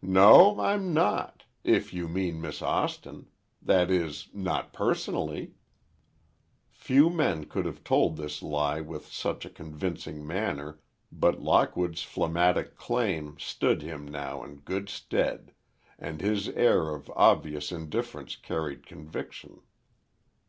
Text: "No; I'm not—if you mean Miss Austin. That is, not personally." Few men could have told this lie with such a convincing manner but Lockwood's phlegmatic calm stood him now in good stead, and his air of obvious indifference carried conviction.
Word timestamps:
"No; 0.00 0.60
I'm 0.60 0.94
not—if 0.94 1.92
you 1.92 2.06
mean 2.06 2.40
Miss 2.40 2.62
Austin. 2.62 3.26
That 3.60 3.90
is, 3.90 4.28
not 4.32 4.72
personally." 4.72 5.54
Few 6.70 7.10
men 7.10 7.46
could 7.46 7.64
have 7.64 7.82
told 7.82 8.16
this 8.16 8.44
lie 8.44 8.80
with 8.80 9.06
such 9.08 9.44
a 9.44 9.50
convincing 9.50 10.24
manner 10.24 10.78
but 11.10 11.42
Lockwood's 11.42 12.04
phlegmatic 12.04 12.76
calm 12.76 13.36
stood 13.40 13.82
him 13.82 14.06
now 14.06 14.44
in 14.44 14.60
good 14.60 14.88
stead, 14.88 15.50
and 15.98 16.20
his 16.20 16.48
air 16.50 16.90
of 16.94 17.10
obvious 17.16 17.72
indifference 17.72 18.36
carried 18.36 18.86
conviction. 18.86 19.62